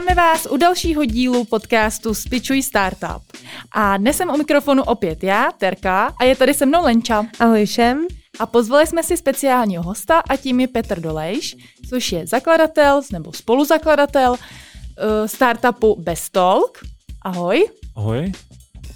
[0.00, 3.22] Vítáme vás u dalšího dílu podcastu Spičuj Startup.
[3.72, 7.26] A dnes jsem u mikrofonu opět já, Terka, a je tady se mnou Lenča.
[7.38, 8.06] Ahoj všem.
[8.38, 11.56] A pozvali jsme si speciálního hosta a tím je Petr Dolejš,
[11.88, 14.38] což je zakladatel nebo spoluzakladatel uh,
[15.26, 16.78] startupu Bestalk.
[17.22, 17.68] Ahoj.
[17.96, 18.32] Ahoj.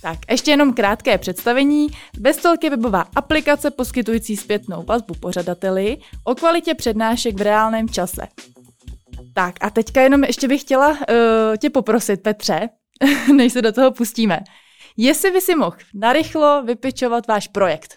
[0.03, 1.87] Tak, ještě jenom krátké představení.
[2.19, 8.23] Bestalk je webová aplikace poskytující zpětnou vazbu pořadateli o kvalitě přednášek v reálném čase.
[9.35, 10.97] Tak a teďka jenom ještě bych chtěla uh,
[11.59, 12.69] tě poprosit, Petře,
[13.37, 14.41] než se do toho pustíme.
[14.97, 17.97] Jestli by si mohl narychlo vypičovat váš projekt.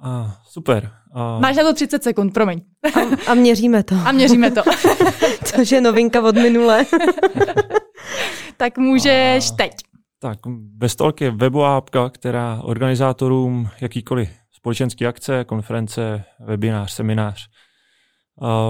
[0.00, 0.90] A, super.
[1.12, 1.38] A...
[1.38, 2.60] Máš na to 30 sekund, promiň.
[2.94, 3.94] A, a měříme to.
[4.04, 4.62] A měříme to.
[5.44, 6.86] Což je novinka od minule.
[8.56, 9.54] tak můžeš a...
[9.56, 9.72] teď.
[10.18, 17.48] Tak Bestolk je webová apka, která organizátorům jakýkoliv společenské akce, konference, webinář, seminář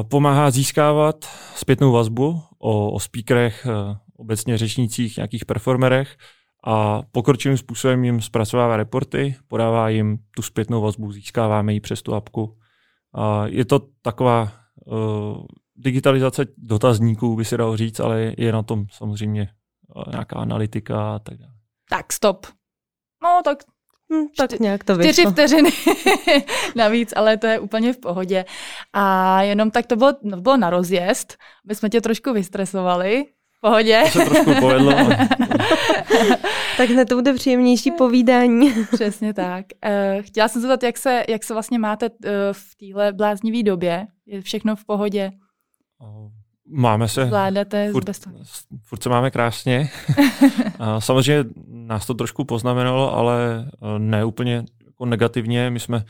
[0.02, 1.24] pomáhá získávat
[1.54, 6.16] zpětnou vazbu o, o speakerech, e, obecně řečnících, nějakých performerech
[6.64, 12.14] a pokročilým způsobem jim zpracovává reporty, podává jim tu zpětnou vazbu, získáváme ji přes tu
[12.14, 12.58] apku.
[13.14, 14.52] A je to taková
[14.86, 15.46] uh,
[15.76, 19.48] digitalizace dotazníků, by se dalo říct, ale je na tom samozřejmě
[20.10, 21.52] nějaká analytika a tak dále.
[21.88, 22.46] Tak stop.
[23.22, 23.58] No, tak
[24.12, 25.12] Hmm, tak čty, nějak to vyšlo.
[25.12, 25.70] Čtyři vteřiny
[26.76, 28.44] navíc, ale to je úplně v pohodě.
[28.92, 31.36] A jenom tak to bylo, no, bylo na rozjezd,
[31.68, 33.24] my jsme tě trošku vystresovali.
[33.58, 34.02] V pohodě.
[34.12, 34.92] To se trošku povedlo.
[36.76, 38.74] tak hned to bude příjemnější povídání.
[38.92, 39.64] Přesně tak.
[39.86, 42.16] Uh, chtěla jsem se zeptat, jak se, jak se vlastně máte uh,
[42.52, 44.06] v téhle bláznivé době?
[44.26, 45.30] Je všechno v pohodě?
[46.70, 47.26] Máme se.
[47.26, 48.36] Zvládáte furt, bez toho.
[48.82, 49.90] Furt se máme krásně.
[50.98, 54.64] Samozřejmě nás to trošku poznamenalo, ale eh, ne úplně
[54.98, 55.70] jako negativně.
[55.70, 56.04] My jsme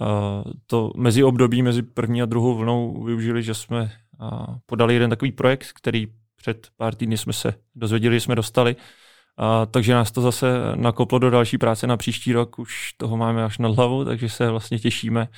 [0.00, 5.10] uh, to mezi období, mezi první a druhou vlnou využili, že jsme uh, podali jeden
[5.10, 8.76] takový projekt, který před pár týdny jsme se dozvěděli, že jsme dostali.
[8.76, 12.58] Uh, takže nás to zase nakoplo do další práce na příští rok.
[12.58, 15.28] Už toho máme až nad hlavu, takže se vlastně těšíme,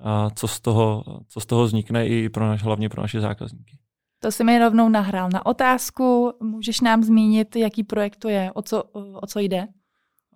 [0.00, 3.79] uh, co, z toho, co z toho vznikne i pro naš, hlavně pro naše zákazníky.
[4.22, 6.32] To si mi rovnou nahrál na otázku.
[6.42, 9.66] Můžeš nám zmínit, jaký projekt to je, o co, o co jde?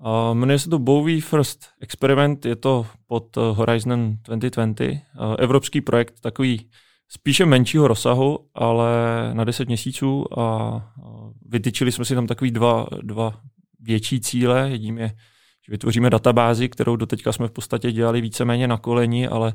[0.00, 4.90] Uh, jmenuje se to Bowie First Experiment, je to pod uh, Horizon 2020.
[4.90, 4.98] Uh,
[5.38, 6.70] evropský projekt, takový
[7.08, 8.90] spíše menšího rozsahu, ale
[9.32, 13.40] na 10 měsíců a uh, vytyčili jsme si tam takový dva, dva
[13.80, 14.70] větší cíle.
[14.70, 15.08] Jedním je,
[15.66, 19.54] že vytvoříme databázi, kterou doteďka jsme v podstatě dělali víceméně na koleni, ale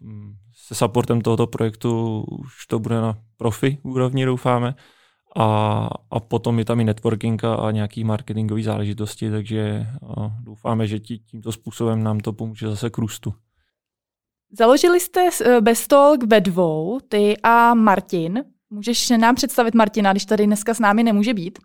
[0.00, 0.36] um,
[0.72, 4.74] se supportem tohoto projektu už to bude na profi úrovni, doufáme.
[5.36, 9.86] A, a potom je tam i networking a nějaký marketingové záležitosti, takže
[10.40, 13.34] doufáme, že tí, tímto způsobem nám to pomůže zase k růstu.
[14.58, 18.44] Založili jste e, Bestolk ve dvou, ty a Martin.
[18.70, 21.58] Můžeš nám představit Martina, když tady dneska s námi nemůže být?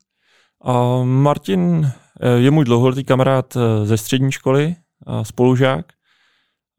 [0.66, 1.92] Uh, Martin
[2.22, 4.76] e, je můj dlouholetý kamarád e, ze střední školy,
[5.24, 5.86] spolužák.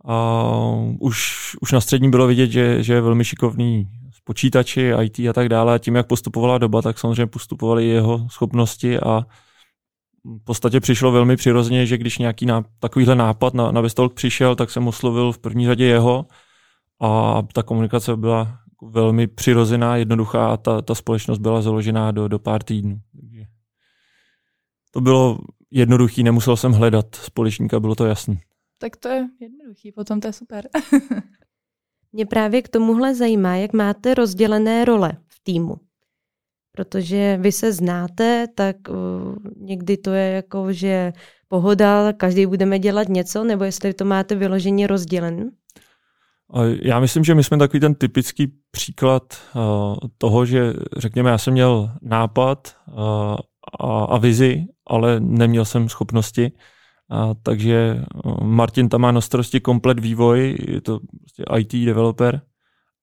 [0.04, 0.52] A
[1.00, 5.32] už, už na střední bylo vidět, že, že je velmi šikovný s počítači, IT a
[5.32, 5.74] tak dále.
[5.74, 9.26] A tím, jak postupovala doba, tak samozřejmě postupovaly jeho schopnosti a
[10.24, 14.56] v podstatě přišlo velmi přirozeně, že když nějaký ná, takovýhle nápad na, na Vestolk přišel,
[14.56, 16.26] tak jsem oslovil v první řadě jeho
[17.00, 22.38] a ta komunikace byla velmi přirozená, jednoduchá a ta, ta společnost byla založená do, do
[22.38, 23.00] pár týdnů.
[23.20, 23.44] Takže
[24.90, 25.38] to bylo
[25.70, 28.40] jednoduchý, nemusel jsem hledat společníka, bylo to jasné.
[28.78, 29.28] Tak to je
[29.84, 30.68] jednoduchý, potom to je super.
[32.12, 35.76] Mě právě k tomuhle zajímá, jak máte rozdělené role v týmu.
[36.72, 41.12] Protože vy se znáte, tak uh, někdy to je jako, že
[41.48, 45.50] pohoda, každý budeme dělat něco, nebo jestli to máte vyloženě rozdělen?
[46.82, 49.22] Já myslím, že my jsme takový ten typický příklad
[49.54, 52.94] uh, toho, že řekněme, já jsem měl nápad uh,
[53.80, 56.52] a, a vizi, ale neměl jsem schopnosti.
[57.10, 58.04] A, takže
[58.42, 62.40] Martin tam má na starosti komplet vývoj, je to prostě IT developer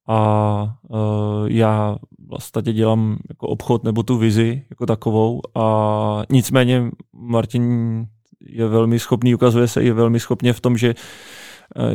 [0.07, 1.97] a uh, já
[2.29, 8.05] vlastně dělám jako obchod nebo tu vizi jako takovou a nicméně Martin
[8.41, 10.95] je velmi schopný, ukazuje se i velmi schopně v tom, že,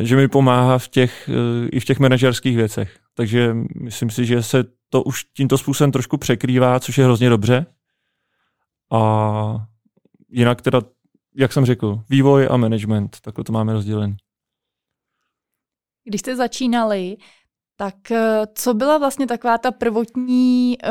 [0.01, 1.29] že mi pomáhá v těch,
[1.71, 2.97] i v těch manažerských věcech.
[3.15, 7.65] Takže myslím si, že se to už tímto způsobem trošku překrývá, což je hrozně dobře.
[8.91, 9.65] A
[10.29, 10.81] jinak teda
[11.35, 14.15] jak jsem řekl, vývoj a management, takhle to máme rozdělené.
[16.03, 17.17] Když jste začínali,
[17.75, 20.89] tak eh, co byla vlastně taková ta prvotní, eh,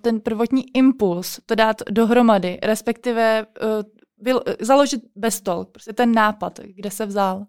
[0.00, 7.06] ten prvotní impuls to dát dohromady, respektive eh, založit Bestol, prostě ten nápad, kde se
[7.06, 7.44] vzal?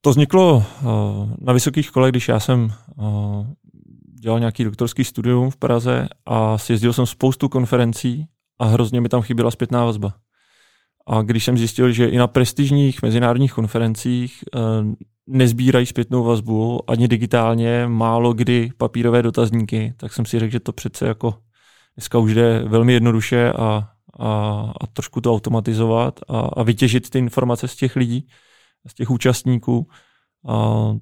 [0.00, 0.64] To vzniklo
[1.38, 2.72] na vysokých škole, když já jsem
[4.20, 8.26] dělal nějaký doktorský studium v Praze a sjezdil jsem spoustu konferencí
[8.58, 10.14] a hrozně mi tam chyběla zpětná vazba.
[11.06, 14.58] A když jsem zjistil, že i na prestižních mezinárodních konferencích eh,
[15.26, 20.72] nezbírají zpětnou vazbu ani digitálně, málo kdy papírové dotazníky, tak jsem si řekl, že to
[20.72, 21.34] přece jako
[21.96, 24.28] dneska už jde velmi jednoduše a, a,
[24.80, 28.28] a trošku to automatizovat a, a vytěžit ty informace z těch lidí,
[28.86, 29.88] z těch účastníků.
[30.48, 30.96] A,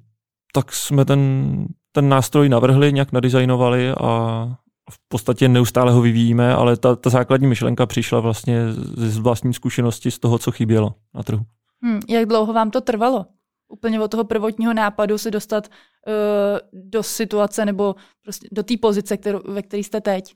[0.53, 4.55] tak jsme ten, ten nástroj navrhli, nějak nadizajnovali a
[4.91, 10.11] v podstatě neustále ho vyvíjíme, ale ta, ta základní myšlenka přišla vlastně z vlastní zkušenosti
[10.11, 11.45] z toho, co chybělo na trhu.
[11.81, 13.25] Hmm, jak dlouho vám to trvalo?
[13.67, 19.17] Úplně od toho prvotního nápadu se dostat uh, do situace nebo prostě do té pozice,
[19.17, 20.35] kterou, ve které jste teď?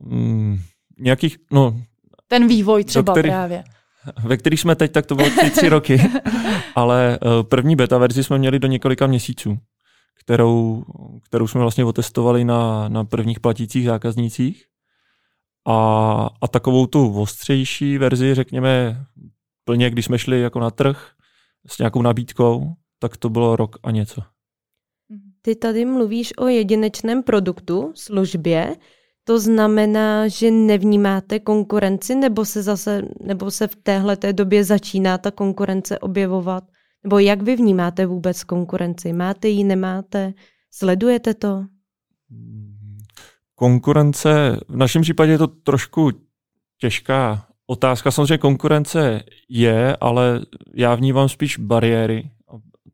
[0.00, 0.58] Hmm,
[0.98, 1.80] nějakých, no...
[2.28, 3.64] Ten vývoj třeba který, právě.
[4.24, 6.02] Ve kterých jsme teď, tak to bylo ty tři roky,
[6.74, 9.58] ale uh, první beta verzi jsme měli do několika měsíců
[10.24, 10.84] kterou,
[11.22, 14.64] kterou jsme vlastně otestovali na, na prvních platících zákaznících.
[15.68, 19.04] A, a takovou tu ostřejší verzi, řekněme,
[19.64, 21.10] plně, když jsme šli jako na trh
[21.66, 24.22] s nějakou nabídkou, tak to bylo rok a něco.
[25.42, 28.76] Ty tady mluvíš o jedinečném produktu, službě.
[29.24, 35.30] To znamená, že nevnímáte konkurenci, nebo se zase, nebo se v téhle době začíná ta
[35.30, 36.64] konkurence objevovat?
[37.04, 39.12] Nebo jak vy vnímáte vůbec konkurenci?
[39.12, 40.34] Máte ji, nemáte?
[40.70, 41.64] Sledujete to?
[43.54, 46.10] Konkurence, v našem případě je to trošku
[46.78, 48.10] těžká otázka.
[48.10, 50.40] Samozřejmě konkurence je, ale
[50.74, 52.30] já vnímám spíš bariéry.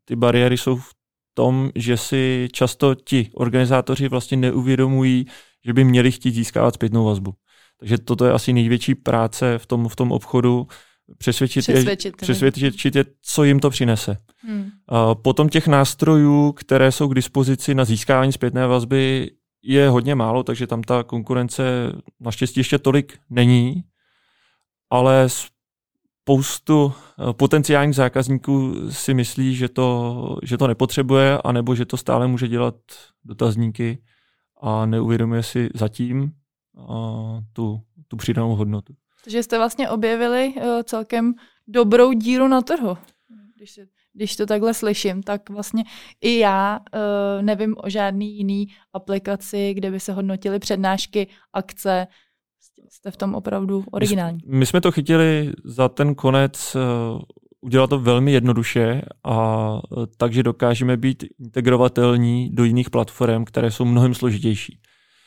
[0.05, 0.93] Ty bariéry jsou v
[1.33, 5.25] tom, že si často ti organizátoři vlastně neuvědomují,
[5.65, 7.33] že by měli chtít získávat zpětnou vazbu.
[7.79, 10.67] Takže toto je asi největší práce v tom, v tom obchodu,
[11.17, 14.17] přesvědčit, přesvědčit, je, přesvědčit je, co jim to přinese.
[14.37, 14.69] Hmm.
[14.87, 19.31] A potom těch nástrojů, které jsou k dispozici na získání zpětné vazby,
[19.63, 21.63] je hodně málo, takže tam ta konkurence
[22.19, 23.83] naštěstí ještě tolik není,
[24.89, 31.97] ale spoustu eh, potenciálních zákazníků si myslí, že to, že to nepotřebuje, anebo že to
[31.97, 32.75] stále může dělat
[33.25, 34.03] dotazníky
[34.61, 36.31] a neuvědomuje si zatím
[37.53, 38.93] tu, tu přidanou hodnotu.
[39.23, 41.33] Takže jste vlastně objevili uh, celkem
[41.67, 42.97] dobrou díru na trhu.
[43.55, 45.83] Když, se, když to takhle slyším, tak vlastně
[46.21, 52.07] i já uh, nevím o žádný jiný aplikaci, kde by se hodnotily přednášky, akce.
[52.89, 54.39] Jste v tom opravdu originální.
[54.45, 57.21] My, my jsme to chytili za ten konec uh,
[57.61, 63.85] udělat to velmi jednoduše a uh, takže dokážeme být integrovatelní do jiných platform, které jsou
[63.85, 64.79] mnohem složitější.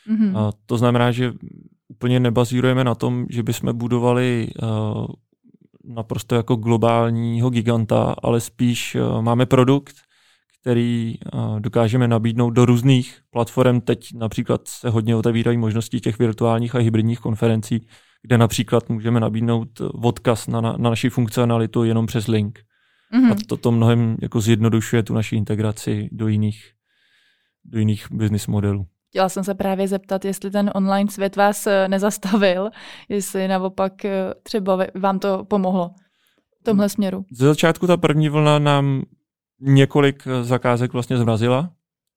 [0.09, 0.37] Mm-hmm.
[0.37, 1.33] A to znamená, že
[1.87, 5.05] úplně nebazírujeme na tom, že bychom budovali uh,
[5.83, 9.95] naprosto jako globálního giganta, ale spíš uh, máme produkt,
[10.61, 13.81] který uh, dokážeme nabídnout do různých platform.
[13.81, 17.87] Teď například se hodně otevírají možnosti těch virtuálních a hybridních konferencí,
[18.21, 22.59] kde například můžeme nabídnout odkaz na, na, na naši funkcionalitu jenom přes link.
[23.13, 23.31] Mm-hmm.
[23.31, 26.71] A toto mnohem jako zjednodušuje tu naši integraci do jiných,
[27.65, 28.85] do jiných business modelů.
[29.13, 32.69] Chtěla jsem se právě zeptat, jestli ten online svět vás eh, nezastavil,
[33.09, 35.91] jestli naopak eh, třeba vám to pomohlo
[36.61, 37.25] v tomhle směru.
[37.31, 39.03] Ze začátku ta první vlna nám
[39.61, 41.71] několik eh, zakázek vlastně zmrazila.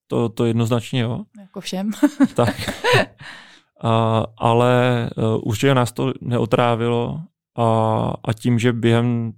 [0.06, 1.24] To, to jednoznačně jo.
[1.40, 1.90] Jako všem.
[2.34, 2.54] tak.
[3.82, 7.20] A, ale uh, určitě nás to neotrávilo
[7.56, 7.66] a,
[8.24, 9.32] a tím, že během,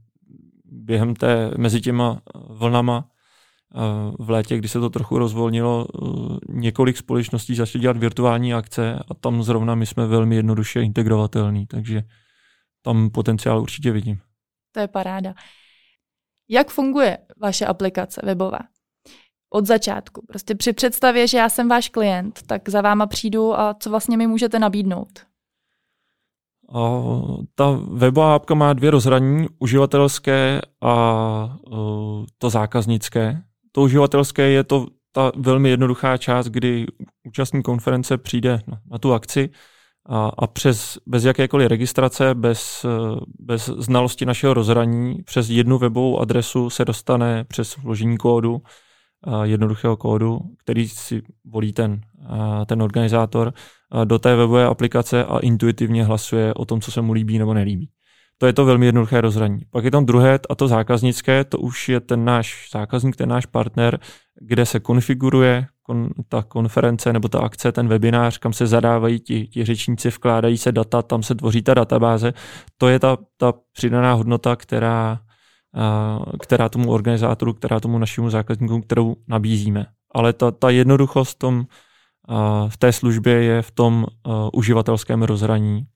[0.64, 3.04] během té, mezi těma vlnama
[4.18, 6.06] v létě, kdy se to trochu rozvolnilo, eh,
[6.48, 12.02] několik společností začaly dělat virtuální akce a tam zrovna my jsme velmi jednoduše integrovatelní, takže
[12.82, 14.20] tam potenciál určitě vidím.
[14.72, 15.34] To je paráda.
[16.48, 18.58] Jak funguje vaše aplikace webová?
[19.50, 20.26] Od začátku.
[20.28, 24.16] Prostě při představě, že já jsem váš klient, tak za váma přijdu a co vlastně
[24.16, 25.28] mi můžete nabídnout?
[26.75, 27.02] A
[27.54, 33.42] ta webová apka má dvě rozhraní, uživatelské a uh, to zákaznické.
[33.78, 36.87] To uživatelské je to ta velmi jednoduchá část, kdy
[37.26, 39.50] účastník konference přijde na, na tu akci
[40.06, 42.87] a, a přes, bez jakékoliv registrace, bez,
[43.38, 48.62] bez znalosti našeho rozhraní, přes jednu webovou adresu se dostane přes vložení kódu,
[49.42, 52.00] jednoduchého kódu, který si volí ten,
[52.66, 53.52] ten organizátor,
[54.04, 57.90] do té webové aplikace a intuitivně hlasuje o tom, co se mu líbí nebo nelíbí.
[58.38, 59.61] To je to velmi jednoduché rozhraní.
[59.71, 63.47] Pak je tam druhé, a to zákaznické, to už je ten náš zákazník, ten náš
[63.47, 63.99] partner,
[64.40, 69.47] kde se konfiguruje kon, ta konference nebo ta akce, ten webinář, kam se zadávají ti,
[69.47, 72.33] ti řečníci, vkládají se data, tam se tvoří ta databáze.
[72.78, 75.18] To je ta, ta přidaná hodnota, která,
[76.40, 79.87] která tomu organizátoru, která tomu našemu zákazníku, kterou nabízíme.
[80.14, 81.66] Ale ta, ta jednoduchost v tom,
[82.68, 84.07] v té službě je v tom
[84.52, 85.87] uživatelském rozhraní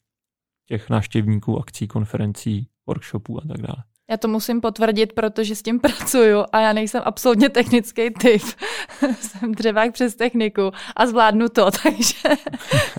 [0.73, 3.85] těch návštěvníků, akcí, konferencí, workshopů a tak dále.
[4.11, 8.43] Já to musím potvrdit, protože s tím pracuju a já nejsem absolutně technický typ.
[9.21, 12.37] Jsem dřevák přes techniku a zvládnu to, takže,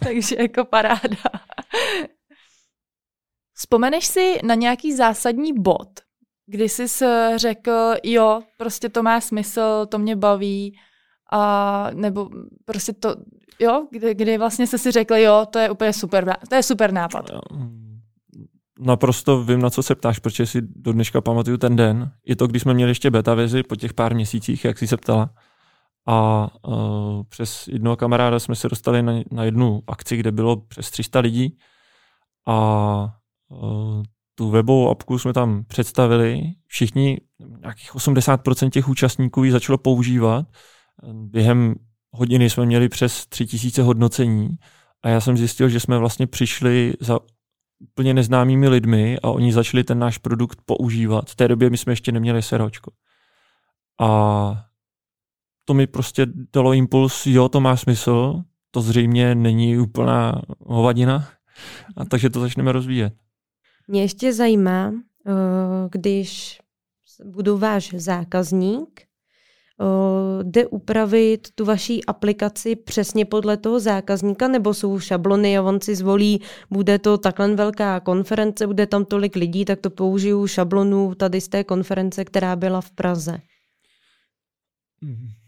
[0.03, 1.17] takže jako paráda.
[3.53, 5.89] Vzpomeneš si na nějaký zásadní bod,
[6.45, 6.85] kdy jsi
[7.35, 10.77] řekl, jo, prostě to má smysl, to mě baví,
[11.31, 12.29] a nebo
[12.65, 13.15] prostě to,
[13.60, 16.91] jo, kdy, kdy vlastně jsi si řekl, jo, to je úplně super, to je super
[16.91, 17.25] nápad.
[18.79, 22.12] Naprosto vím, na co se ptáš, protože si do dneška pamatuju ten den.
[22.25, 24.98] Je to, když jsme měli ještě beta vizi po těch pár měsících, jak jsi se
[24.98, 25.29] ptala.
[26.07, 30.91] A uh, přes jednoho kamaráda jsme se dostali na, na jednu akci, kde bylo přes
[30.91, 31.57] 300 lidí.
[32.48, 33.19] A
[33.50, 34.03] uh,
[34.36, 36.41] tu webovou apku jsme tam představili.
[36.67, 37.22] Všichni,
[37.62, 40.45] nějakých 80% těch účastníků ji začalo používat.
[41.13, 41.75] Během
[42.13, 44.58] hodiny jsme měli přes 3000 hodnocení
[45.03, 47.20] a já jsem zjistil, že jsme vlastně přišli za
[47.79, 51.29] úplně neznámými lidmi a oni začali ten náš produkt používat.
[51.29, 52.91] V té době my jsme ještě neměli seročko.
[54.01, 54.65] A
[55.65, 61.27] to mi prostě dalo impuls, jo, to má smysl, to zřejmě není úplná hovadina,
[61.98, 63.13] a takže to začneme rozvíjet.
[63.88, 64.93] Mě ještě zajímá,
[65.27, 65.32] eh,
[65.89, 66.62] když
[67.25, 69.01] budu váš zákazník,
[70.43, 75.95] jde upravit tu vaší aplikaci přesně podle toho zákazníka, nebo jsou šablony a on si
[75.95, 81.41] zvolí, bude to takhle velká konference, bude tam tolik lidí, tak to použiju šablonu tady
[81.41, 83.37] z té konference, která byla v Praze.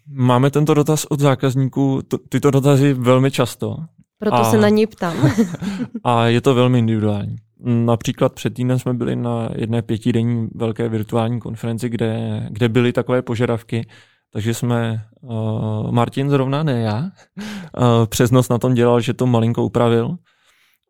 [0.07, 3.77] Máme tento dotaz od zákazníků, tyto dotazy velmi často.
[4.19, 5.31] Proto a, se na ní ptám.
[6.03, 7.35] a je to velmi individuální.
[7.65, 13.21] Například před týdnem jsme byli na jedné pětidenní velké virtuální konferenci, kde, kde byly takové
[13.21, 13.87] požadavky,
[14.35, 19.25] takže jsme, uh, Martin zrovna, ne já, uh, přes noc na tom dělal, že to
[19.25, 20.15] malinko upravil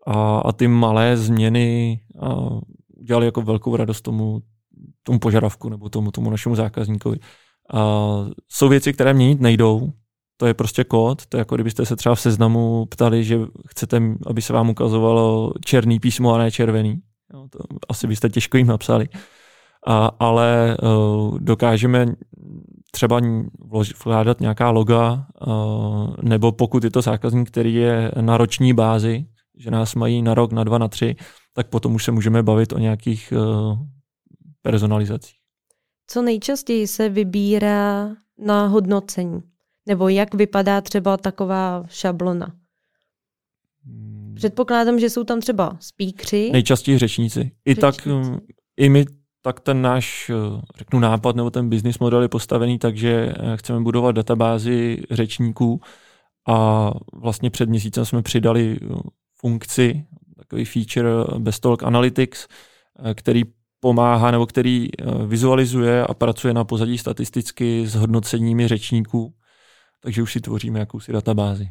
[0.07, 2.59] a, a ty malé změny uh,
[2.97, 4.41] udělali jako velkou radost tomu,
[5.03, 7.19] tomu požadavku nebo tomu, tomu našemu zákazníkovi.
[7.73, 9.93] Uh, jsou věci, které měnit nejdou,
[10.37, 14.01] to je prostě kód, to je jako kdybyste se třeba v seznamu ptali, že chcete,
[14.27, 16.99] aby se vám ukazovalo černý písmo a ne červený.
[17.33, 17.59] Jo, to
[17.89, 19.09] asi byste těžko jim napsali.
[19.87, 22.05] A, ale uh, dokážeme
[22.95, 23.21] třeba
[23.99, 25.27] vkládat nějaká loga,
[26.21, 29.25] nebo pokud je to zákazník, který je na roční bázi,
[29.57, 31.15] že nás mají na rok, na dva, na tři,
[31.53, 33.33] tak potom už se můžeme bavit o nějakých
[34.61, 35.35] personalizacích.
[36.07, 39.41] Co nejčastěji se vybírá na hodnocení?
[39.87, 42.55] Nebo jak vypadá třeba taková šablona?
[43.85, 44.33] Hmm.
[44.35, 46.49] Předpokládám, že jsou tam třeba speakři.
[46.53, 47.39] Nejčastěji řečníci.
[47.39, 47.81] I řečníci.
[47.81, 48.07] tak
[48.77, 49.05] i my
[49.45, 53.57] tak ten náš, eh, řeknu, nápad nebo ten business model je postavený tak, že eh,
[53.57, 55.81] chceme budovat databázi řečníků
[56.47, 58.95] a vlastně před měsícem jsme přidali eh,
[59.37, 60.05] funkci,
[60.37, 62.47] takový feature Best Talk Analytics,
[63.13, 63.43] který
[63.79, 64.87] pomáhá nebo který
[65.27, 69.33] vizualizuje a pracuje na pozadí statisticky s hodnoceními řečníků,
[70.01, 71.69] takže už si tvoříme jakousi databázi.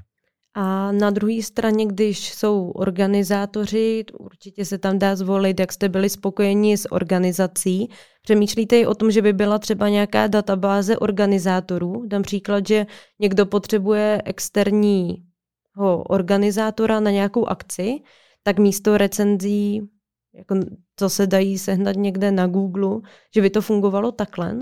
[0.57, 6.11] A na druhé straně, když jsou organizátoři, určitě se tam dá zvolit, jak jste byli
[6.11, 7.91] spokojeni s organizací.
[8.23, 12.03] Přemýšlíte i o tom, že by byla třeba nějaká databáze organizátorů?
[12.07, 12.87] Dám příklad, že
[13.19, 18.01] někdo potřebuje externího organizátora na nějakou akci,
[18.43, 19.91] tak místo recenzí,
[20.35, 20.57] jako
[20.97, 23.01] co se dají sehnat někde na Google,
[23.35, 24.59] že by to fungovalo takhle?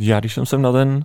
[0.00, 1.04] Já, když jsem sem na ten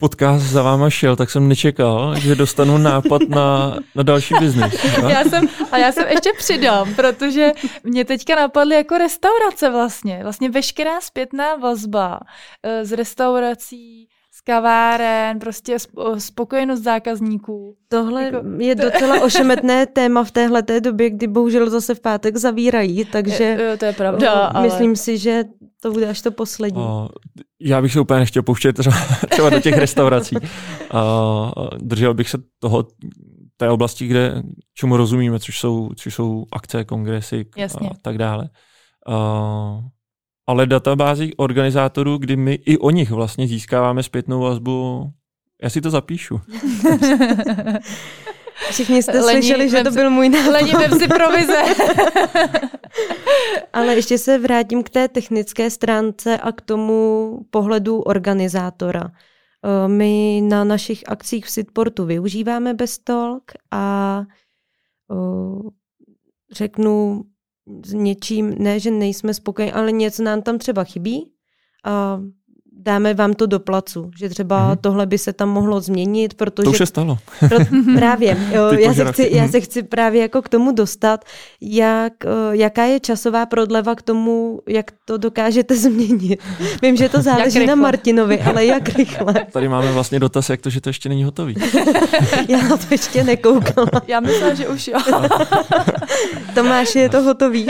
[0.00, 4.84] podcast za váma šel, tak jsem nečekal, že dostanu nápad na, na další biznis.
[5.08, 7.52] Já jsem, a já jsem ještě přidám, protože
[7.84, 10.20] mě teďka napadly jako restaurace vlastně.
[10.22, 12.20] Vlastně veškerá zpětná vazba
[12.62, 14.08] eh, z restaurací,
[14.40, 15.76] z kaváren, prostě
[16.18, 17.76] spokojenost zákazníků.
[17.88, 23.04] Tohle jako, je docela ošemetné téma v téhle době, kdy bohužel zase v pátek zavírají,
[23.04, 24.66] takže je, to je pravda, ale...
[24.66, 25.44] myslím si, že
[25.82, 26.82] to bude až to poslední.
[26.82, 27.08] Uh,
[27.60, 28.96] já bych se úplně nechtěl pouštět třeba,
[29.30, 30.36] třeba do těch restaurací.
[30.94, 32.86] Uh, držel bych se toho
[33.56, 34.42] té oblasti, kde
[34.74, 37.88] čemu rozumíme, což jsou, což jsou akce, kongresy Jasně.
[37.88, 38.48] a tak dále.
[39.08, 39.84] Uh,
[40.46, 45.06] ale databází organizátorů, kdy my i o nich vlastně získáváme zpětnou vazbu,
[45.62, 46.40] já si to zapíšu.
[48.70, 50.50] Všichni jste Lení, slyšeli, že to byl můj nápad.
[50.50, 51.62] Lení, si provize.
[53.72, 59.10] Ale ještě se vrátím k té technické stránce a k tomu pohledu organizátora.
[59.64, 64.20] Eh, my na našich akcích v Sitportu využíváme Bestolk a
[65.12, 65.70] eh,
[66.52, 67.24] řeknu
[67.84, 71.32] s něčím, ne, že nejsme spokojeni, ale něco nám tam třeba chybí.
[71.84, 72.20] A
[72.84, 74.78] dáme vám to do placu, že třeba mm-hmm.
[74.80, 76.64] tohle by se tam mohlo změnit, protože...
[76.64, 77.18] To už se stalo.
[77.48, 77.58] Pro,
[77.94, 81.24] právě, jo, já, se chci, já se chci právě jako k tomu dostat,
[81.60, 86.40] jak, eh, jaká je časová prodleva k tomu, jak to dokážete změnit.
[86.82, 89.34] Vím, že to záleží na Martinovi, ale jak rychle.
[89.52, 91.54] Tady máme vlastně dotaz, jak to, že to ještě není hotový.
[92.48, 93.90] já na to ještě nekoukala.
[94.06, 94.98] Já myslím, že už jo.
[96.54, 97.66] Tomáš, je to hotový.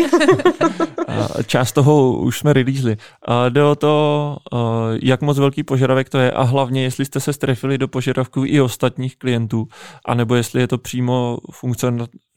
[1.47, 2.97] Část toho už jsme releasli.
[3.49, 4.37] Jde o to,
[5.03, 8.61] jak moc velký požadavek to je a hlavně, jestli jste se strefili do požadavků i
[8.61, 9.69] ostatních klientů,
[10.07, 11.39] anebo jestli je to přímo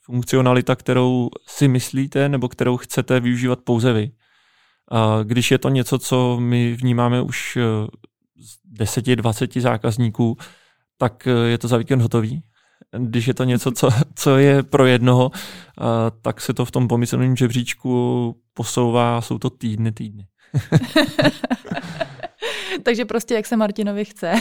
[0.04, 4.10] funkcionalita, kterou si myslíte nebo kterou chcete využívat pouze vy.
[5.24, 7.62] Když je to něco, co my vnímáme už eh,
[8.40, 10.36] z 10-20 zákazníků,
[10.98, 12.42] tak eh, je to za víkend hotový.
[12.98, 15.30] Když je to něco, co, co je pro jednoho,
[16.22, 20.26] tak se to v tom pomyslném žebříčku posouvá, jsou to týdny, týdny.
[22.82, 24.32] Takže prostě jak se Martinovi chce.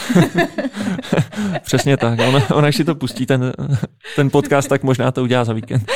[1.63, 2.20] Přesně tak.
[2.20, 3.54] Ona, ona když si to pustí, ten,
[4.16, 5.92] ten podcast, tak možná to udělá za víkend.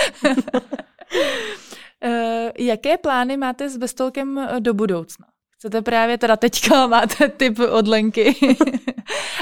[2.05, 2.11] Uh,
[2.65, 5.25] jaké plány máte s Bestolkem eh, do budoucna?
[5.55, 8.35] Chcete právě, teda teďka máte typ od Lenky,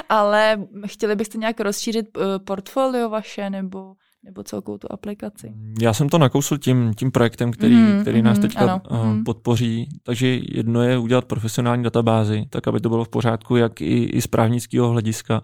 [0.10, 3.94] ale chtěli byste nějak rozšířit eh, portfolio vaše nebo
[4.26, 5.54] nebo celkou tu aplikaci.
[5.82, 9.06] Já jsem to nakousl tím, tím projektem, který, mm, který nás mm, teďka ano, uh,
[9.06, 9.24] mm.
[9.24, 9.90] podpoří.
[10.04, 14.22] Takže jedno je udělat profesionální databázi, tak aby to bylo v pořádku, jak i, i
[14.22, 15.42] z právnického hlediska,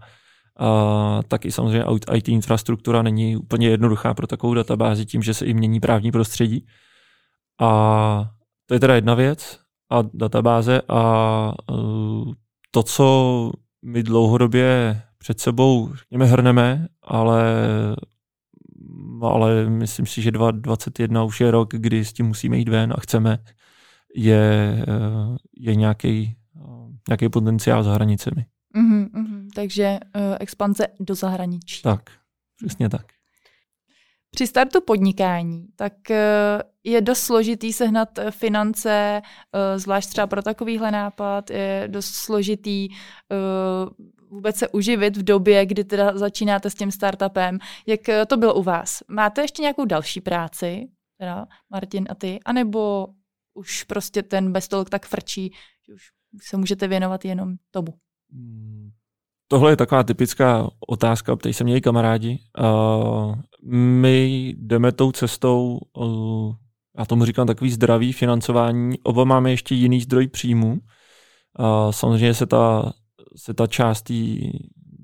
[0.59, 5.45] a tak i samozřejmě IT infrastruktura není úplně jednoduchá pro takovou databázi tím, že se
[5.45, 6.65] i mění právní prostředí.
[7.61, 8.31] A
[8.65, 9.59] to je teda jedna věc
[9.91, 12.33] a databáze a uh,
[12.71, 13.51] to, co
[13.85, 17.43] my dlouhodobě před sebou, řekněme, hrneme, ale
[19.27, 22.99] ale myslím si, že 2021 už je rok, kdy s tím musíme jít ven a
[22.99, 23.37] chceme,
[24.15, 28.45] je, eh, je nějaký, eh, nějaký potenciál za hranicemi.
[28.75, 29.47] Mm-hmm, mm-hmm.
[29.55, 31.81] Takže uh, expanze do zahraničí.
[31.81, 32.09] Tak,
[32.57, 33.05] přesně tak.
[34.31, 35.93] Při startu podnikání tak
[36.83, 39.21] je dost složitý sehnat finance,
[39.75, 42.89] zvlášť třeba pro takovýhle nápad, je dost složitý
[44.31, 47.59] vůbec se uživit v době, kdy teda začínáte s tím startupem.
[47.87, 49.03] Jak to bylo u vás?
[49.07, 53.07] Máte ještě nějakou další práci, teda Martin a ty, anebo
[53.53, 55.53] už prostě ten bestolk tak frčí,
[55.87, 56.01] že už
[56.41, 57.93] se můžete věnovat jenom tomu?
[58.31, 58.89] Hmm.
[59.47, 62.39] Tohle je taková typická otázka, ptají se mě kamarádi.
[62.59, 63.35] Uh,
[63.73, 66.55] my jdeme tou cestou, uh,
[66.97, 70.71] já tomu říkám takový zdravý financování, oba máme ještě jiný zdroj příjmu.
[70.71, 72.93] Uh, samozřejmě se ta
[73.35, 74.51] se ta část tý,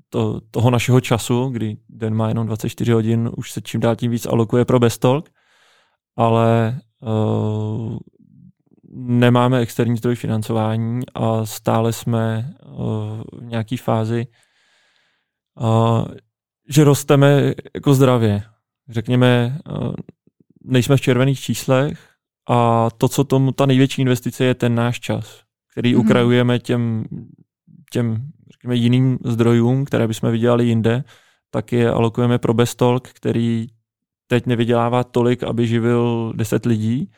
[0.08, 4.10] to, toho našeho času, kdy den má jenom 24 hodin, už se čím dál tím
[4.10, 5.30] víc alokuje pro Bestolk,
[6.16, 7.98] ale uh,
[8.92, 14.26] nemáme externí zdroj financování a stále jsme uh, v nějaké fázi,
[15.60, 16.06] uh,
[16.68, 18.42] že rosteme jako zdravě.
[18.88, 19.92] Řekněme, uh,
[20.64, 22.08] nejsme v červených číslech
[22.48, 26.00] a to, co tomu ta největší investice je ten náš čas, který mm-hmm.
[26.00, 27.04] ukrajujeme těm
[27.90, 31.04] těm řekněme, jiným zdrojům, které bychom vydělali jinde,
[31.50, 33.66] tak je alokujeme pro Bestolk, který
[34.26, 37.10] teď nevydělává tolik, aby živil 10 lidí,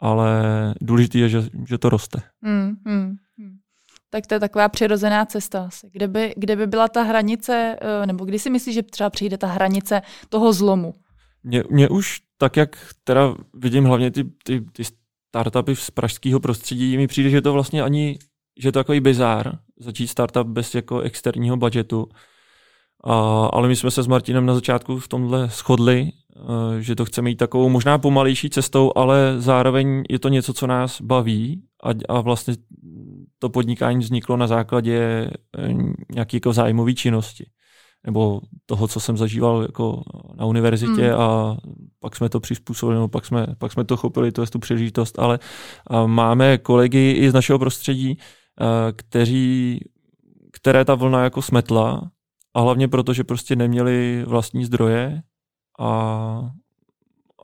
[0.00, 0.42] ale
[0.80, 2.22] důležité je, že, že to roste.
[2.42, 3.56] Hmm, hmm, hmm.
[4.10, 5.90] Tak to je taková přirozená cesta asi.
[5.92, 9.38] Kde by, kde by byla ta hranice, eh, nebo kdy si myslíš, že třeba přijde
[9.38, 10.94] ta hranice toho zlomu?
[11.42, 14.82] Mně, mě už tak, jak teda vidím hlavně ty, ty, ty
[15.28, 18.18] startupy z pražského prostředí, mi přijde, že to vlastně ani
[18.60, 22.08] že je to takový bizár začít startup bez jako externího budgetu.
[23.04, 27.04] A, ale my jsme se s Martinem na začátku v tomhle shodli, eh, že to
[27.04, 31.90] chceme jít takovou možná pomalejší cestou, ale zároveň je to něco, co nás baví a,
[32.08, 32.54] a vlastně
[33.38, 35.74] to podnikání vzniklo na základě eh,
[36.12, 37.46] nějaké jako zájmové činnosti
[38.06, 40.02] nebo toho, co jsem zažíval jako
[40.34, 41.20] na univerzitě mm.
[41.20, 41.56] a
[42.00, 45.18] pak jsme to přizpůsobili, no pak jsme, pak jsme to chopili, to je tu příležitost,
[45.18, 45.38] ale
[46.06, 48.18] máme kolegy i z našeho prostředí,
[48.96, 49.80] kteří,
[50.52, 52.10] které ta vlna jako smetla
[52.54, 55.22] a hlavně proto, že prostě neměli vlastní zdroje
[55.80, 55.90] a,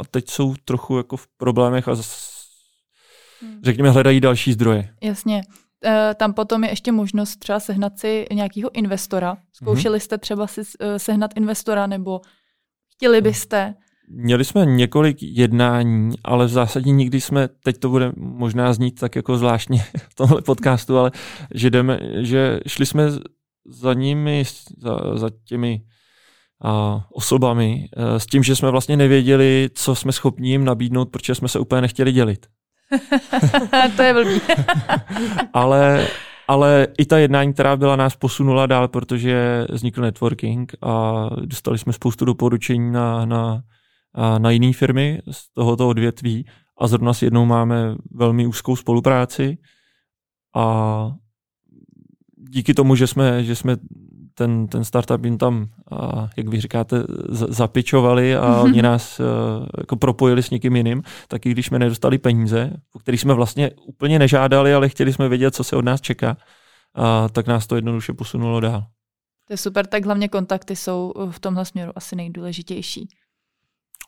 [0.01, 1.93] a teď jsou trochu jako v problémech a
[3.41, 3.61] hmm.
[3.63, 4.95] řekněme hledají další zdroje.
[5.03, 5.43] Jasně.
[5.85, 9.37] E, tam potom je ještě možnost třeba sehnat si nějakého investora.
[9.53, 12.21] Zkoušeli jste třeba si eh, sehnat investora nebo
[12.95, 13.75] chtěli byste?
[14.15, 19.17] Měli jsme několik jednání, ale v zásadě nikdy jsme, teď to bude možná znít tak
[19.17, 21.11] jako zvláštně v tomhle podcastu, ale
[21.55, 23.11] že, jdeme, že šli jsme
[23.67, 24.45] za nimi,
[24.79, 25.83] za, za těmi
[26.65, 31.11] a, osobami, a, e, s tím, že jsme vlastně nevěděli, co jsme schopni jim nabídnout,
[31.11, 32.47] protože jsme se úplně nechtěli dělit.
[33.97, 34.41] to je blbý.
[35.53, 36.07] ale
[36.49, 41.93] Ale i ta jednání, která byla, nás posunula dál, protože vznikl networking a dostali jsme
[41.93, 43.63] spoustu doporučení na, na,
[44.39, 46.47] na jiné firmy z tohoto odvětví
[46.79, 49.59] a zrovna s jednou máme velmi úzkou spolupráci
[50.57, 51.13] a
[52.37, 53.77] díky tomu, že jsme, že jsme
[54.35, 58.65] ten, ten startup jim tam, a, jak vy říkáte, zapičovali a mm-hmm.
[58.65, 59.25] oni nás a,
[59.79, 63.71] jako propojili s někým jiným, tak i když jsme nedostali peníze, po kterých jsme vlastně
[63.87, 66.37] úplně nežádali, ale chtěli jsme vědět, co se od nás čeká,
[66.95, 68.87] a, tak nás to jednoduše posunulo dál.
[69.47, 73.09] To je super, tak hlavně kontakty jsou v tomhle směru asi nejdůležitější.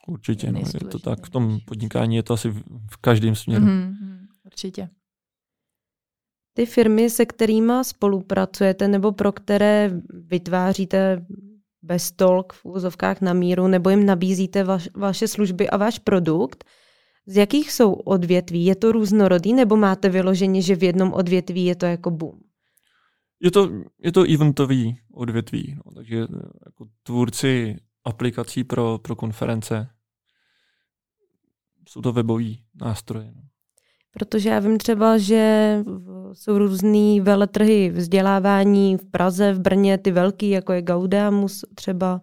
[0.06, 1.26] Určitě, no, je to tak.
[1.26, 2.50] V tom podnikání je to asi
[2.90, 3.64] v každém směru.
[3.64, 3.94] Mm-hmm,
[4.44, 4.88] určitě.
[6.54, 11.26] Ty firmy, se kterými spolupracujete nebo pro které vytváříte
[11.82, 16.64] bez tolk v úzovkách na míru nebo jim nabízíte vaš, vaše služby a váš produkt,
[17.26, 18.64] z jakých jsou odvětví?
[18.64, 22.40] Je to různorodý nebo máte vyloženě, že v jednom odvětví je to jako boom?
[23.40, 26.16] Je to, je to eventový odvětví, no, takže
[26.66, 29.88] jako tvůrci aplikací pro, pro konference
[31.88, 32.44] jsou to webové
[32.80, 33.32] nástroje.
[33.36, 33.42] No.
[34.12, 35.78] Protože já vím třeba, že
[36.32, 42.20] jsou různý veletrhy vzdělávání v Praze, v Brně, ty velký, jako je Gaudamus třeba,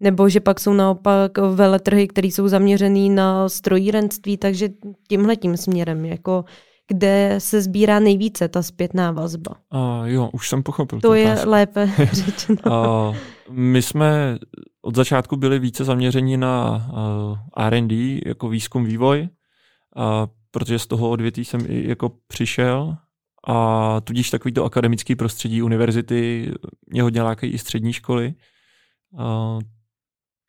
[0.00, 4.68] nebo že pak jsou naopak veletrhy, které jsou zaměřený na strojírenství, takže
[5.08, 6.44] tímhle tím směrem, jako
[6.90, 9.56] kde se sbírá nejvíce ta zpětná vazba.
[9.70, 11.00] A jo, už jsem pochopil.
[11.00, 11.50] To je otázku.
[11.50, 12.58] lépe řečeno.
[12.72, 13.14] A
[13.50, 14.38] my jsme
[14.82, 19.28] od začátku byli více zaměřeni na uh, R&D, jako výzkum, vývoj,
[19.96, 22.96] a protože z toho odvětví jsem i jako přišel
[23.48, 26.52] a tudíž takovýto akademický prostředí univerzity
[26.86, 28.34] mě hodně lákají i střední školy.
[29.18, 29.58] A,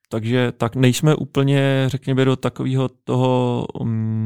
[0.09, 4.20] takže tak nejsme úplně, řekněme, do takového toho um,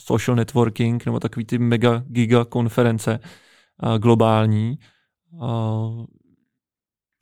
[0.00, 3.20] social networking nebo takový ty mega giga konference
[3.98, 4.78] globální.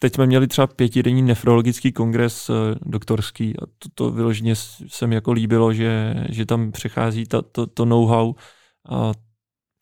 [0.01, 4.55] Teď jsme měli třeba pětidenní nefrologický kongres uh, doktorský a to, to vyloženě
[4.87, 8.35] se mi jako líbilo, že, že tam přechází ta, to, to know-how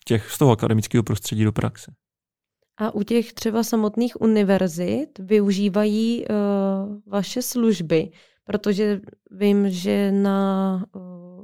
[0.04, 1.92] těch, z toho akademického prostředí do praxe.
[2.78, 6.34] A u těch třeba samotných univerzit využívají uh,
[7.06, 8.10] vaše služby,
[8.44, 11.02] protože vím, že na uh,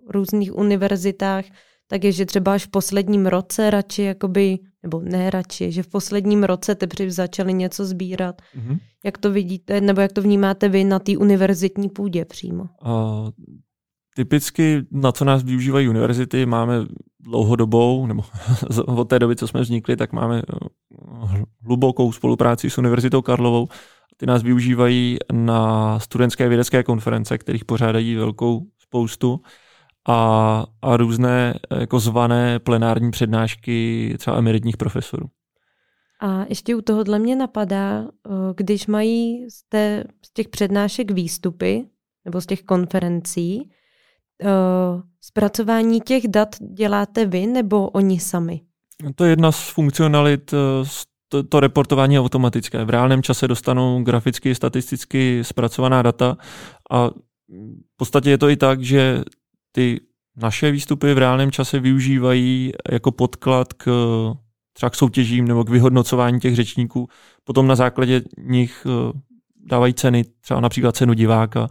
[0.08, 1.44] různých univerzitách
[1.92, 5.88] tak je, že třeba až v posledním roce radši, jakoby, nebo ne radši, že v
[5.88, 8.42] posledním roce teprve začali něco sbírat.
[8.56, 8.78] Mm-hmm.
[9.04, 12.62] Jak to vidíte, nebo jak to vnímáte vy na té univerzitní půdě přímo?
[12.62, 13.28] Uh,
[14.16, 16.74] typicky, na co nás využívají univerzity, máme
[17.20, 18.22] dlouhodobou, nebo
[18.86, 23.68] od té doby, co jsme vznikli, tak máme eh, hlubokou spolupráci s Univerzitou Karlovou.
[24.16, 29.40] Ty nás využívají na studentské vědecké konference, kterých pořádají velkou spoustu
[30.08, 35.28] a, a různé eh, jako zvané plenární přednášky třeba emeritních profesorů.
[36.20, 41.84] A ještě u tohohle mě napadá, eh, když mají z, té, z těch přednášek výstupy
[42.24, 43.70] nebo z těch konferencí,
[44.42, 44.46] eh,
[45.20, 48.60] zpracování těch dat děláte vy nebo oni sami?
[49.14, 50.54] To je jedna z funkcionalit
[51.28, 52.84] to, to reportování automatické.
[52.84, 56.36] V reálném čase dostanou graficky, statisticky zpracovaná data
[56.90, 59.24] a v podstatě je to i tak, že
[59.72, 60.00] ty
[60.36, 63.86] naše výstupy v reálném čase využívají jako podklad k
[64.72, 67.08] třeba k soutěžím nebo k vyhodnocování těch řečníků.
[67.44, 69.18] Potom na základě nich eh,
[69.66, 71.68] dávají ceny, třeba například cenu diváka.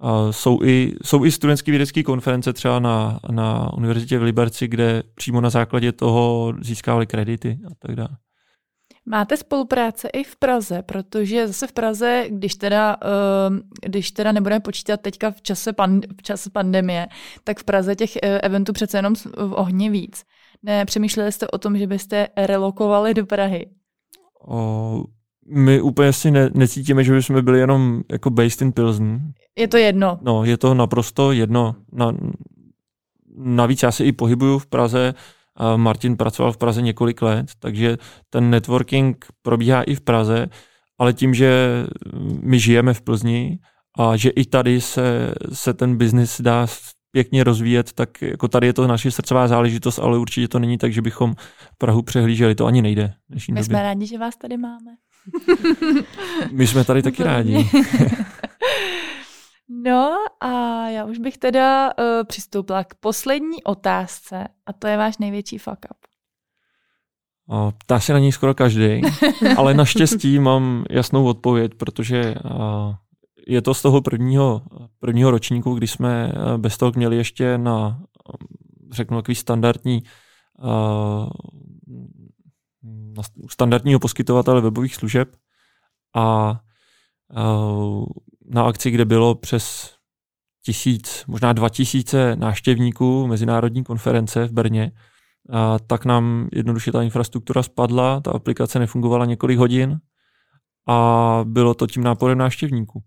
[0.00, 5.02] A jsou i, jsou i studentské vědecké konference třeba na, na univerzitě v Liberci, kde
[5.14, 8.16] přímo na základě toho získávali kredity a tak dále.
[9.06, 14.60] Máte spolupráce i v Praze, protože zase v Praze, když teda, ehm, když teda nebudeme
[14.60, 17.06] počítat teďka v čase, pan, v čase pandemie,
[17.44, 20.24] tak v Praze těch eh, eventů přece jenom v ohně víc.
[20.62, 23.66] Ne, přemýšleli jste o tom, že byste relokovali do Prahy?
[24.48, 25.04] O,
[25.46, 29.32] my úplně si ne, necítíme, že bychom byli jenom jako based in Pilsen.
[29.58, 30.18] Je to jedno?
[30.22, 31.74] No, je to naprosto jedno.
[31.92, 32.12] Na,
[33.36, 35.14] navíc já se i pohybuju v Praze,
[35.76, 37.96] Martin pracoval v Praze několik let, takže
[38.30, 40.46] ten networking probíhá i v Praze,
[40.98, 41.68] ale tím, že
[42.42, 43.58] my žijeme v Plzni
[43.98, 46.66] a že i tady se, se ten biznis dá
[47.10, 50.92] pěkně rozvíjet, tak jako tady je to naše srdcová záležitost, ale určitě to není tak,
[50.92, 51.34] že bychom
[51.78, 53.12] Prahu přehlíželi, to ani nejde.
[53.30, 53.64] My době.
[53.64, 54.90] jsme rádi, že vás tady máme.
[56.52, 57.70] My jsme tady taky rádi.
[59.68, 60.48] No a
[60.88, 65.78] já už bych teda uh, přistoupila k poslední otázce a to je váš největší fuck
[65.90, 65.96] up.
[67.78, 69.00] ptá se na ní skoro každý,
[69.56, 72.94] ale naštěstí mám jasnou odpověď, protože uh,
[73.46, 74.62] je to z toho prvního,
[75.00, 78.02] prvního ročníku, kdy jsme bez toho měli ještě na,
[78.92, 80.02] řeknu, takový standardní
[80.58, 81.28] uh,
[83.16, 85.36] na standardního poskytovatele webových služeb
[86.16, 86.60] a
[88.44, 89.94] na akci, kde bylo přes
[90.64, 94.92] tisíc, možná dva tisíce návštěvníků mezinárodní konference v Brně,
[95.52, 99.98] a tak nám jednoduše ta infrastruktura spadla, ta aplikace nefungovala několik hodin
[100.88, 103.02] a bylo to tím náporem návštěvníků.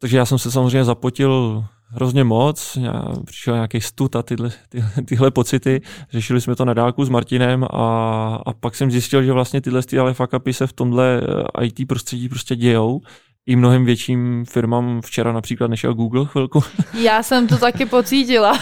[0.00, 2.78] Takže já jsem se samozřejmě zapotil hrozně moc,
[3.24, 7.64] přišel nějaký stud a tyhle, tyhle, tyhle pocity, řešili jsme to na dálku s Martinem
[7.64, 11.22] a, a pak jsem zjistil, že vlastně tyhle ty ale fuck se v tomhle
[11.60, 13.00] eh, IT prostředí prostě dějou
[13.46, 16.62] i mnohem větším firmám včera například nešel Google chvilku.
[17.02, 18.58] Já jsem to taky pocítila.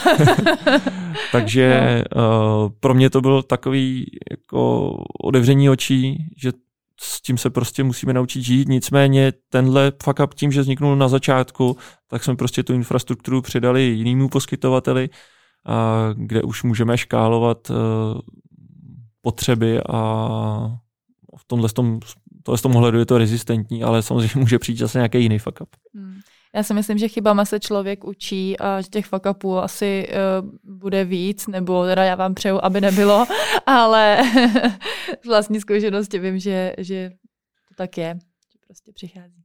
[1.32, 2.64] Takže no.
[2.64, 4.90] uh, pro mě to byl takový jako
[5.22, 6.52] otevření očí, že
[7.00, 11.08] s tím se prostě musíme naučit žít, nicméně tenhle fuck up tím, že vzniknul na
[11.08, 11.76] začátku,
[12.08, 15.08] tak jsme prostě tu infrastrukturu předali jinému poskytovateli,
[15.66, 17.76] a kde už můžeme škálovat uh,
[19.22, 20.28] potřeby a
[21.36, 22.00] v tomhle tom,
[22.44, 25.60] tohle z tom ohledu je to rezistentní, ale samozřejmě může přijít zase nějaký jiný fuck
[25.60, 25.68] up.
[25.94, 26.20] Hmm.
[26.54, 30.76] Já si myslím, že chybama se člověk učí a že těch fuck upů asi uh,
[30.78, 33.26] bude víc, nebo teda já vám přeju, aby nebylo,
[33.66, 34.18] ale
[35.24, 37.10] z vlastní zkušenosti vím, že, že
[37.68, 38.18] to tak je,
[38.52, 39.44] že prostě přichází.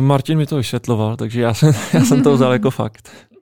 [0.00, 3.10] Martin mi to vysvětloval, takže já jsem, já jsem to vzal jako fakt.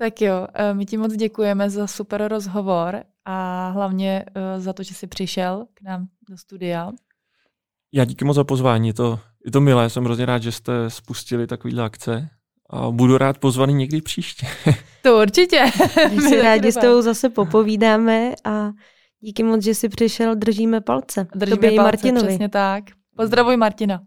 [0.00, 4.82] Tak jo, eh, my ti moc děkujeme za super rozhovor a hlavně uh, za to,
[4.82, 6.92] že jsi přišel k nám do studia.
[7.92, 11.46] Já díky moc za pozvání, to, je to milé, jsem hrozně rád, že jste spustili
[11.46, 12.28] takovýhle akce
[12.70, 14.46] a budu rád pozvaný někdy příště.
[15.02, 15.64] To určitě.
[16.14, 18.70] My si rádi s tebou zase popovídáme a
[19.20, 21.26] díky moc, že jsi přišel, držíme palce.
[21.34, 22.26] Držíme Tobě palce, Martinovi.
[22.26, 22.84] přesně tak.
[23.16, 24.00] Pozdravuj Martina.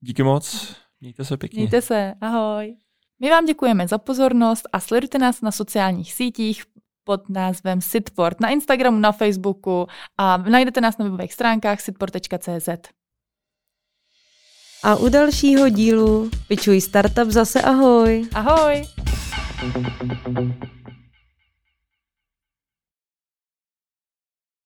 [0.00, 1.58] Díky moc, mějte se pěkně.
[1.58, 2.76] Mějte se, ahoj.
[3.20, 6.64] My vám děkujeme za pozornost a sledujte nás na sociálních sítích
[7.04, 9.86] pod názvem Sitport na Instagramu, na Facebooku
[10.18, 12.68] a najdete nás na webových stránkách sitport.cz.
[14.84, 18.28] A u dalšího dílu Pičuj Startup zase ahoj.
[18.34, 18.82] Ahoj.